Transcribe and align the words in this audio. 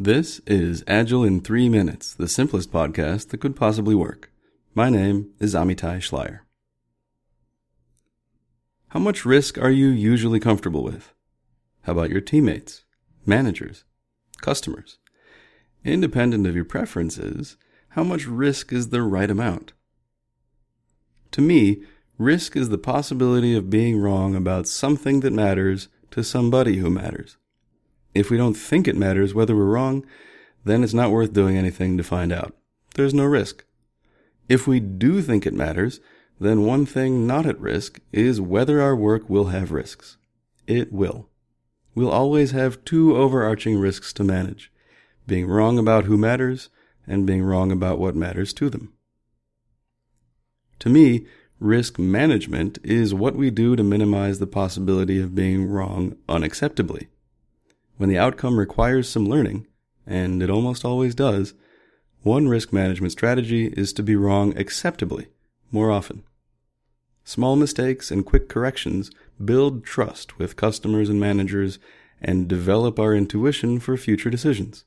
This 0.00 0.40
is 0.46 0.84
Agile 0.86 1.24
in 1.24 1.40
3 1.40 1.68
Minutes, 1.68 2.14
the 2.14 2.28
simplest 2.28 2.70
podcast 2.70 3.30
that 3.30 3.40
could 3.40 3.56
possibly 3.56 3.96
work. 3.96 4.30
My 4.72 4.90
name 4.90 5.32
is 5.40 5.56
Amitai 5.56 5.98
Schleier. 5.98 6.42
How 8.90 9.00
much 9.00 9.24
risk 9.24 9.58
are 9.58 9.72
you 9.72 9.88
usually 9.88 10.38
comfortable 10.38 10.84
with? 10.84 11.12
How 11.82 11.94
about 11.94 12.10
your 12.10 12.20
teammates, 12.20 12.84
managers, 13.26 13.82
customers? 14.40 14.98
Independent 15.84 16.46
of 16.46 16.54
your 16.54 16.64
preferences, 16.64 17.56
how 17.88 18.04
much 18.04 18.24
risk 18.24 18.72
is 18.72 18.90
the 18.90 19.02
right 19.02 19.28
amount? 19.28 19.72
To 21.32 21.40
me, 21.40 21.82
risk 22.18 22.54
is 22.54 22.68
the 22.68 22.78
possibility 22.78 23.56
of 23.56 23.68
being 23.68 23.98
wrong 23.98 24.36
about 24.36 24.68
something 24.68 25.18
that 25.20 25.32
matters 25.32 25.88
to 26.12 26.22
somebody 26.22 26.76
who 26.76 26.88
matters. 26.88 27.36
If 28.18 28.30
we 28.30 28.36
don't 28.36 28.54
think 28.54 28.88
it 28.88 28.96
matters 28.96 29.32
whether 29.32 29.54
we're 29.54 29.66
wrong, 29.66 30.04
then 30.64 30.82
it's 30.82 30.92
not 30.92 31.12
worth 31.12 31.32
doing 31.32 31.56
anything 31.56 31.96
to 31.96 32.02
find 32.02 32.32
out. 32.32 32.52
There's 32.96 33.14
no 33.14 33.24
risk. 33.24 33.64
If 34.48 34.66
we 34.66 34.80
do 34.80 35.22
think 35.22 35.46
it 35.46 35.54
matters, 35.54 36.00
then 36.40 36.66
one 36.66 36.84
thing 36.84 37.28
not 37.28 37.46
at 37.46 37.60
risk 37.60 38.00
is 38.10 38.40
whether 38.40 38.82
our 38.82 38.96
work 38.96 39.30
will 39.30 39.46
have 39.46 39.70
risks. 39.70 40.16
It 40.66 40.92
will. 40.92 41.28
We'll 41.94 42.10
always 42.10 42.50
have 42.50 42.84
two 42.84 43.16
overarching 43.16 43.78
risks 43.78 44.12
to 44.14 44.24
manage 44.24 44.72
being 45.28 45.46
wrong 45.46 45.78
about 45.78 46.06
who 46.06 46.18
matters 46.18 46.70
and 47.06 47.24
being 47.24 47.44
wrong 47.44 47.70
about 47.70 48.00
what 48.00 48.16
matters 48.16 48.52
to 48.54 48.68
them. 48.68 48.94
To 50.80 50.88
me, 50.88 51.28
risk 51.60 52.00
management 52.00 52.78
is 52.82 53.14
what 53.14 53.36
we 53.36 53.52
do 53.52 53.76
to 53.76 53.84
minimize 53.84 54.40
the 54.40 54.46
possibility 54.48 55.20
of 55.20 55.36
being 55.36 55.68
wrong 55.68 56.16
unacceptably. 56.28 57.06
When 57.98 58.08
the 58.08 58.18
outcome 58.18 58.58
requires 58.58 59.08
some 59.08 59.28
learning, 59.28 59.66
and 60.06 60.42
it 60.42 60.48
almost 60.48 60.84
always 60.84 61.16
does, 61.16 61.54
one 62.22 62.48
risk 62.48 62.72
management 62.72 63.12
strategy 63.12 63.66
is 63.66 63.92
to 63.92 64.02
be 64.02 64.14
wrong 64.14 64.56
acceptably 64.56 65.26
more 65.72 65.90
often. 65.90 66.22
Small 67.24 67.56
mistakes 67.56 68.10
and 68.10 68.24
quick 68.24 68.48
corrections 68.48 69.10
build 69.44 69.84
trust 69.84 70.38
with 70.38 70.56
customers 70.56 71.08
and 71.08 71.18
managers 71.18 71.80
and 72.22 72.48
develop 72.48 73.00
our 73.00 73.14
intuition 73.14 73.80
for 73.80 73.96
future 73.96 74.30
decisions. 74.30 74.84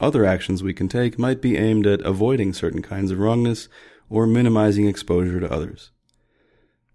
Other 0.00 0.24
actions 0.24 0.62
we 0.62 0.74
can 0.74 0.88
take 0.88 1.20
might 1.20 1.40
be 1.40 1.56
aimed 1.56 1.86
at 1.86 2.00
avoiding 2.00 2.52
certain 2.52 2.82
kinds 2.82 3.12
of 3.12 3.20
wrongness 3.20 3.68
or 4.10 4.26
minimizing 4.26 4.88
exposure 4.88 5.38
to 5.38 5.52
others. 5.52 5.92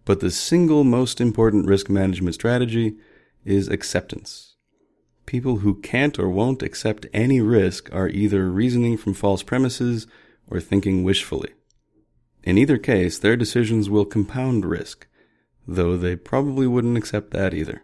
But 0.04 0.20
the 0.20 0.32
single 0.32 0.84
most 0.84 1.22
important 1.22 1.66
risk 1.66 1.90
management 1.90 2.36
strategy 2.36 2.98
is 3.46 3.70
acceptance. 3.70 4.57
People 5.28 5.58
who 5.58 5.76
can't 5.76 6.18
or 6.18 6.30
won't 6.30 6.64
accept 6.64 7.06
any 7.14 7.42
risk 7.42 7.94
are 7.94 8.08
either 8.08 8.50
reasoning 8.50 8.96
from 8.98 9.14
false 9.14 9.44
premises 9.44 10.08
or 10.50 10.62
thinking 10.62 11.04
wishfully. 11.04 11.52
In 12.44 12.58
either 12.58 12.78
case, 12.78 13.20
their 13.20 13.36
decisions 13.36 13.90
will 13.90 14.06
compound 14.06 14.66
risk, 14.66 15.06
though 15.68 15.98
they 15.98 16.16
probably 16.16 16.66
wouldn't 16.66 16.98
accept 16.98 17.32
that 17.32 17.54
either. 17.54 17.84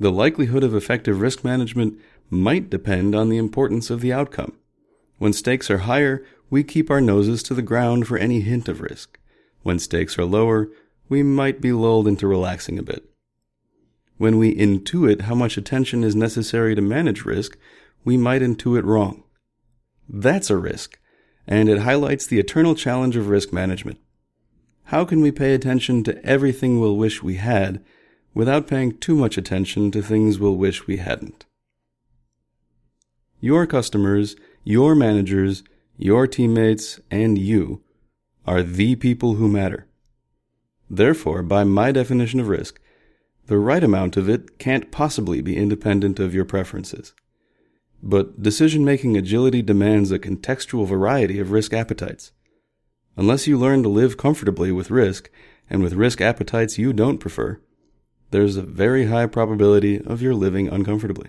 The 0.00 0.10
likelihood 0.10 0.64
of 0.64 0.74
effective 0.74 1.20
risk 1.20 1.44
management 1.44 1.96
might 2.28 2.68
depend 2.68 3.14
on 3.14 3.28
the 3.28 3.38
importance 3.38 3.88
of 3.88 4.00
the 4.00 4.12
outcome. 4.12 4.58
When 5.18 5.32
stakes 5.32 5.70
are 5.70 5.78
higher, 5.78 6.24
we 6.50 6.64
keep 6.64 6.90
our 6.90 7.00
noses 7.00 7.40
to 7.44 7.54
the 7.54 7.62
ground 7.62 8.08
for 8.08 8.18
any 8.18 8.40
hint 8.40 8.68
of 8.68 8.80
risk. 8.80 9.16
When 9.62 9.78
stakes 9.78 10.18
are 10.18 10.24
lower, 10.24 10.70
we 11.08 11.22
might 11.22 11.60
be 11.60 11.72
lulled 11.72 12.08
into 12.08 12.26
relaxing 12.26 12.80
a 12.80 12.82
bit. 12.82 13.11
When 14.22 14.38
we 14.38 14.54
intuit 14.54 15.22
how 15.22 15.34
much 15.34 15.56
attention 15.56 16.04
is 16.04 16.14
necessary 16.14 16.76
to 16.76 16.80
manage 16.80 17.24
risk, 17.24 17.58
we 18.04 18.16
might 18.16 18.40
intuit 18.40 18.84
wrong. 18.84 19.24
That's 20.08 20.48
a 20.48 20.56
risk, 20.56 20.96
and 21.44 21.68
it 21.68 21.80
highlights 21.80 22.24
the 22.24 22.38
eternal 22.38 22.76
challenge 22.76 23.16
of 23.16 23.26
risk 23.26 23.52
management. 23.52 23.98
How 24.84 25.04
can 25.04 25.22
we 25.22 25.32
pay 25.32 25.54
attention 25.54 26.04
to 26.04 26.24
everything 26.24 26.78
we'll 26.78 26.96
wish 26.96 27.20
we 27.20 27.34
had 27.34 27.84
without 28.32 28.68
paying 28.68 28.96
too 28.96 29.16
much 29.16 29.36
attention 29.36 29.90
to 29.90 30.00
things 30.00 30.38
we'll 30.38 30.54
wish 30.54 30.86
we 30.86 30.98
hadn't? 30.98 31.44
Your 33.40 33.66
customers, 33.66 34.36
your 34.62 34.94
managers, 34.94 35.64
your 35.96 36.28
teammates, 36.28 37.00
and 37.10 37.36
you 37.36 37.82
are 38.46 38.62
the 38.62 38.94
people 38.94 39.34
who 39.34 39.48
matter. 39.48 39.88
Therefore, 40.88 41.42
by 41.42 41.64
my 41.64 41.90
definition 41.90 42.38
of 42.38 42.46
risk, 42.46 42.78
the 43.52 43.58
right 43.58 43.84
amount 43.84 44.16
of 44.16 44.30
it 44.30 44.58
can't 44.58 44.90
possibly 44.90 45.42
be 45.42 45.58
independent 45.58 46.18
of 46.18 46.32
your 46.32 46.46
preferences. 46.46 47.12
But 48.02 48.42
decision 48.42 48.82
making 48.82 49.14
agility 49.14 49.60
demands 49.60 50.10
a 50.10 50.18
contextual 50.18 50.86
variety 50.86 51.38
of 51.38 51.50
risk 51.50 51.74
appetites. 51.74 52.32
Unless 53.14 53.46
you 53.46 53.58
learn 53.58 53.82
to 53.82 53.90
live 53.90 54.16
comfortably 54.16 54.72
with 54.72 54.90
risk, 54.90 55.30
and 55.68 55.82
with 55.82 55.92
risk 55.92 56.22
appetites 56.22 56.78
you 56.78 56.94
don't 56.94 57.18
prefer, 57.18 57.60
there's 58.30 58.56
a 58.56 58.62
very 58.62 59.08
high 59.08 59.26
probability 59.26 60.00
of 60.00 60.22
your 60.22 60.34
living 60.34 60.68
uncomfortably. 60.68 61.28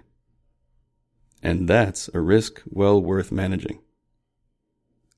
And 1.42 1.68
that's 1.68 2.10
a 2.14 2.22
risk 2.22 2.62
well 2.66 3.02
worth 3.02 3.34
managing. 3.34 3.82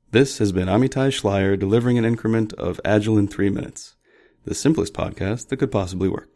This 0.09 0.39
has 0.39 0.51
been 0.51 0.67
Amitai 0.67 1.11
Schleier 1.11 1.55
delivering 1.55 1.99
an 1.99 2.05
increment 2.05 2.53
of 2.53 2.81
Agile 2.83 3.19
in 3.19 3.27
3 3.27 3.51
minutes, 3.51 3.95
the 4.43 4.55
simplest 4.55 4.95
podcast 4.95 5.49
that 5.49 5.57
could 5.57 5.71
possibly 5.71 6.09
work. 6.09 6.29